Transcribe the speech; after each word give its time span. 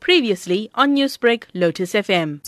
Previously 0.00 0.70
on 0.74 0.94
Newsbreak, 0.94 1.44
Lotus 1.54 1.92
FM. 1.92 2.40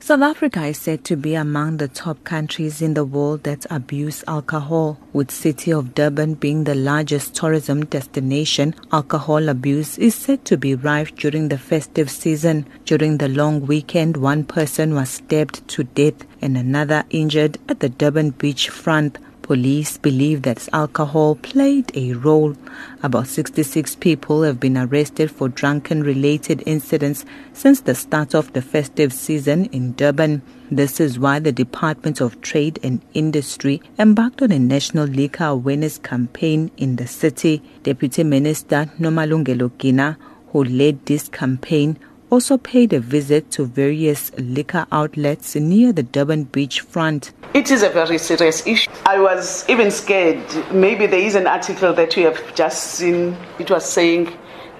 South 0.00 0.20
Africa 0.20 0.66
is 0.66 0.76
said 0.76 1.02
to 1.04 1.16
be 1.16 1.34
among 1.34 1.78
the 1.78 1.88
top 1.88 2.24
countries 2.24 2.82
in 2.82 2.92
the 2.92 3.06
world 3.06 3.44
that 3.44 3.64
abuse 3.70 4.22
alcohol, 4.28 4.98
with 5.14 5.30
city 5.30 5.72
of 5.72 5.94
Durban 5.94 6.34
being 6.34 6.64
the 6.64 6.74
largest 6.74 7.34
tourism 7.34 7.86
destination. 7.86 8.74
Alcohol 8.92 9.48
abuse 9.48 9.96
is 9.96 10.14
said 10.14 10.44
to 10.44 10.58
be 10.58 10.74
rife 10.74 11.14
during 11.14 11.48
the 11.48 11.56
festive 11.56 12.10
season. 12.10 12.66
During 12.84 13.16
the 13.16 13.28
long 13.28 13.66
weekend, 13.66 14.18
one 14.18 14.44
person 14.44 14.94
was 14.94 15.08
stabbed 15.08 15.66
to 15.68 15.84
death 15.84 16.26
and 16.42 16.58
another 16.58 17.04
injured 17.08 17.56
at 17.70 17.80
the 17.80 17.88
Durban 17.88 18.30
beach 18.30 18.68
front. 18.68 19.16
Police 19.44 19.98
believe 19.98 20.40
that 20.42 20.70
alcohol 20.72 21.34
played 21.34 21.94
a 21.94 22.14
role. 22.14 22.56
About 23.02 23.26
66 23.26 23.94
people 23.96 24.42
have 24.42 24.58
been 24.58 24.78
arrested 24.78 25.30
for 25.30 25.50
drunken 25.50 26.02
related 26.02 26.62
incidents 26.64 27.26
since 27.52 27.82
the 27.82 27.94
start 27.94 28.34
of 28.34 28.50
the 28.54 28.62
festive 28.62 29.12
season 29.12 29.66
in 29.66 29.92
Durban. 29.92 30.40
This 30.70 30.98
is 30.98 31.18
why 31.18 31.40
the 31.40 31.52
Department 31.52 32.22
of 32.22 32.40
Trade 32.40 32.80
and 32.82 33.02
Industry 33.12 33.82
embarked 33.98 34.40
on 34.40 34.50
a 34.50 34.58
national 34.58 35.08
liquor 35.08 35.44
awareness 35.44 35.98
campaign 35.98 36.70
in 36.78 36.96
the 36.96 37.06
city. 37.06 37.62
Deputy 37.82 38.24
Minister 38.24 38.90
Nomalungelo 38.98 39.70
Gina, 39.76 40.16
who 40.52 40.64
led 40.64 41.04
this 41.04 41.28
campaign, 41.28 41.98
also 42.30 42.58
paid 42.58 42.92
a 42.92 43.00
visit 43.00 43.50
to 43.52 43.64
various 43.64 44.32
liquor 44.38 44.86
outlets 44.90 45.54
near 45.54 45.92
the 45.92 46.02
Durban 46.02 46.44
beach 46.44 46.80
front. 46.80 47.32
It 47.54 47.70
is 47.70 47.82
a 47.82 47.88
very 47.88 48.18
serious 48.18 48.66
issue. 48.66 48.90
I 49.06 49.20
was 49.20 49.64
even 49.68 49.90
scared. 49.90 50.42
Maybe 50.72 51.06
there 51.06 51.20
is 51.20 51.34
an 51.34 51.46
article 51.46 51.92
that 51.94 52.16
you 52.16 52.24
have 52.26 52.54
just 52.54 52.94
seen. 52.94 53.36
It 53.58 53.70
was 53.70 53.84
saying 53.84 54.32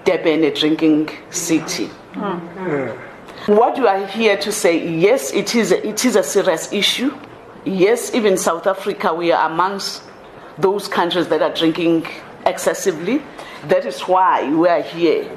Durban 0.03 0.43
a 0.43 0.53
drinking 0.53 1.09
city. 1.29 1.89
Mm-hmm. 2.13 3.53
What 3.53 3.77
you 3.77 3.87
are 3.87 4.05
here 4.07 4.37
to 4.37 4.51
say, 4.51 4.87
yes, 4.97 5.31
it 5.31 5.55
is, 5.55 5.71
a, 5.71 5.87
it 5.87 6.03
is 6.03 6.15
a 6.15 6.23
serious 6.23 6.71
issue. 6.73 7.15
Yes, 7.63 8.13
even 8.13 8.37
South 8.37 8.67
Africa, 8.67 9.13
we 9.13 9.31
are 9.31 9.49
amongst 9.49 10.03
those 10.57 10.87
countries 10.87 11.27
that 11.27 11.41
are 11.41 11.53
drinking 11.53 12.07
excessively. 12.45 13.21
That 13.67 13.85
is 13.85 14.01
why 14.01 14.51
we 14.51 14.67
are 14.67 14.81
here 14.81 15.29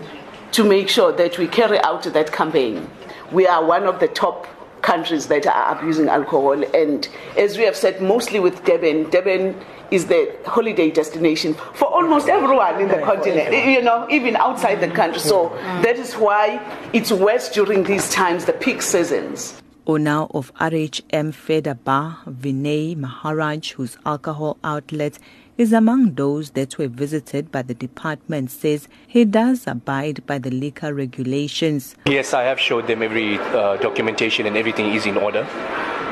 to 0.52 0.64
make 0.64 0.88
sure 0.88 1.12
that 1.12 1.38
we 1.38 1.46
carry 1.46 1.78
out 1.80 2.02
that 2.02 2.32
campaign. 2.32 2.88
We 3.32 3.46
are 3.46 3.64
one 3.64 3.84
of 3.84 4.00
the 4.00 4.08
top 4.08 4.46
countries 4.82 5.26
that 5.26 5.46
are 5.46 5.76
abusing 5.78 6.08
alcohol, 6.08 6.64
and 6.74 7.08
as 7.36 7.58
we 7.58 7.64
have 7.64 7.76
said, 7.76 8.00
mostly 8.00 8.40
with 8.40 8.64
Durban, 8.64 9.10
Durban 9.10 9.58
is 9.90 10.06
the 10.06 10.34
holiday 10.46 10.90
destination 10.90 11.54
for 11.74 11.86
almost 11.86 12.28
everyone 12.28 12.80
in 12.80 12.88
the 12.88 13.00
continent, 13.00 13.52
you 13.66 13.82
know, 13.82 14.06
even 14.10 14.36
outside 14.36 14.76
the 14.76 14.88
country. 14.88 15.20
So 15.20 15.48
that 15.82 15.96
is 15.96 16.14
why 16.14 16.60
it's 16.92 17.10
worse 17.10 17.48
during 17.48 17.84
these 17.84 18.10
times, 18.10 18.44
the 18.44 18.52
peak 18.52 18.82
seasons 18.82 19.60
owner 19.88 20.26
of 20.34 20.52
RHM 20.56 21.32
Feda 21.32 21.82
Bar, 21.82 22.18
Vinay 22.28 22.94
Maharaj, 22.94 23.72
whose 23.72 23.96
alcohol 24.04 24.58
outlet 24.62 25.18
is 25.58 25.72
among 25.72 26.14
those 26.14 26.50
that 26.50 26.78
were 26.78 26.86
visited 26.86 27.50
by 27.50 27.62
the 27.62 27.74
department, 27.74 28.50
says 28.50 28.88
he 29.06 29.24
does 29.24 29.66
abide 29.66 30.24
by 30.24 30.38
the 30.38 30.50
liquor 30.50 30.94
regulations. 30.94 31.96
Yes, 32.06 32.32
I 32.32 32.44
have 32.44 32.60
showed 32.60 32.86
them 32.86 33.02
every 33.02 33.38
uh, 33.38 33.76
documentation 33.76 34.46
and 34.46 34.56
everything 34.56 34.94
is 34.94 35.04
in 35.04 35.16
order. 35.16 35.46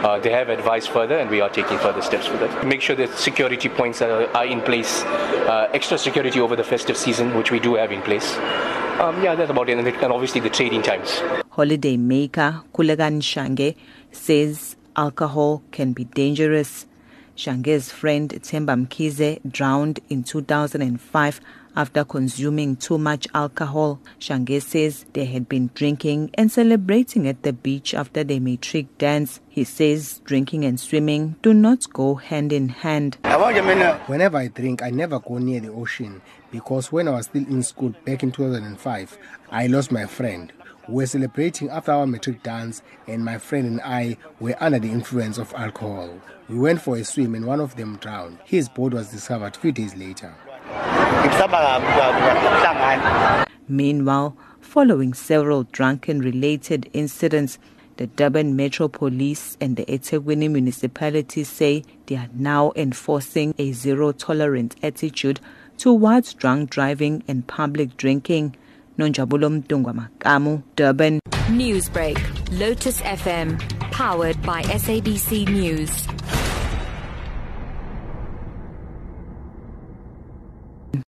Uh, 0.03 0.19
they 0.19 0.31
have 0.31 0.51
advised 0.51 0.91
further, 0.91 1.17
and 1.17 1.31
we 1.31 1.41
are 1.41 1.49
taking 1.49 1.79
further 1.79 2.03
steps 2.03 2.27
for 2.27 2.37
that. 2.37 2.67
Make 2.67 2.83
sure 2.83 2.95
that 2.97 3.11
security 3.17 3.69
points 3.69 4.03
are, 4.03 4.27
are 4.37 4.45
in 4.45 4.61
place, 4.61 5.03
uh, 5.05 5.71
extra 5.73 5.97
security 5.97 6.39
over 6.39 6.55
the 6.55 6.65
festive 6.65 6.97
season, 6.97 7.35
which 7.35 7.51
we 7.51 7.59
do 7.59 7.77
have 7.77 7.93
in 7.93 8.03
place. 8.03 8.37
Um, 9.01 9.23
yeah, 9.23 9.35
that's 9.35 9.51
about 9.51 9.69
it, 9.71 9.79
and 9.79 10.13
obviously 10.13 10.41
the 10.41 10.51
trading 10.51 10.83
times. 10.83 11.23
Holiday 11.51 11.97
maker 11.97 12.63
Kulegan 12.75 13.23
Shange 13.23 13.75
says 14.13 14.77
alcohol 14.97 15.63
can 15.71 15.93
be 15.93 16.05
dangerous. 16.05 16.87
Shange's 17.37 17.93
friend 17.93 18.31
Temba 18.31 18.87
Mkize 18.87 19.41
drowned 19.53 20.01
in 20.09 20.25
2005 20.25 21.41
after 21.77 22.03
consuming 22.03 22.75
too 22.77 22.97
much 22.97 23.29
alcohol. 23.35 24.01
Shange 24.19 24.63
says 24.63 25.05
they 25.13 25.27
had 25.27 25.47
been 25.47 25.71
drinking 25.75 26.31
and 26.35 26.51
celebrating 26.51 27.29
at 27.29 27.43
the 27.43 27.53
beach 27.53 27.93
after 27.93 28.25
the 28.25 28.41
matric 28.41 28.97
dance. 28.97 29.41
He 29.51 29.65
says 29.65 30.23
drinking 30.25 30.65
and 30.65 30.81
swimming 30.81 31.37
do 31.43 31.53
not 31.53 31.93
go 31.93 32.15
hand 32.15 32.55
in 32.55 32.71
hand. 32.71 33.19
Whenever 33.23 34.39
I 34.39 34.49
drink, 34.49 34.83
I 34.83 34.89
never 34.89 35.21
go 35.21 35.37
near 35.37 35.61
the 35.61 35.73
ocean 35.73 36.23
because 36.51 36.91
when 36.91 37.07
I 37.07 37.13
was 37.13 37.27
still 37.27 37.47
in 37.47 37.63
school 37.63 37.95
back 38.07 38.23
in 38.23 38.33
2005, 38.33 39.19
I 39.51 39.67
lost 39.67 39.93
my 39.93 40.07
friend 40.07 40.51
were 40.89 41.07
celebrating 41.07 41.71
after 41.71 41.93
our 41.93 42.07
matric 42.07 42.43
dance, 42.43 42.83
and 43.07 43.25
my 43.25 43.39
friend 43.39 43.67
and 43.67 43.81
I 43.81 44.17
were 44.41 44.55
under 44.61 44.79
the 44.79 44.91
influence 44.91 45.39
of 45.39 45.53
alcohol. 45.55 46.11
We 46.49 46.59
went 46.59 46.81
for 46.83 46.97
a 46.97 47.05
swim, 47.05 47.35
and 47.35 47.45
one 47.45 47.61
of 47.61 47.77
them 47.77 47.97
drowned. 47.97 48.39
His 48.45 48.69
body 48.69 48.97
was 48.97 49.11
discovered 49.11 49.57
a 49.57 49.59
few 49.59 49.73
days 49.73 49.97
later. 49.97 50.35
Meanwhile, 53.69 54.37
following 54.61 55.15
several 55.15 55.65
drunken 55.65 56.21
related 56.21 56.89
incidents, 56.93 57.59
the 57.97 58.07
Durban 58.07 58.55
Metro 58.55 58.89
Police 58.89 59.57
and 59.61 59.77
the 59.77 59.85
eThekwini 59.87 60.51
municipality 60.51 61.45
say 61.45 61.83
they 62.07 62.17
are 62.17 62.29
now 62.35 62.73
enforcing 62.77 63.55
a 63.59 63.73
zero 63.73 64.13
tolerance 64.13 64.77
attitude 64.83 65.41
towards 65.79 66.35
drunk 66.35 66.71
driving 66.71 67.25
and 67.27 67.47
public 67.47 67.97
drinking. 67.97 68.55
Nonjabulo 68.99 69.51
Mtungwa 69.51 69.95
Makamu, 69.95 70.63
Durban. 70.77 71.21
Newsbreak, 71.51 72.19
Lotus 72.59 73.01
FM, 73.03 73.59
powered 73.93 74.41
by 74.43 74.63
SABC 74.63 75.49
News. 75.49 75.91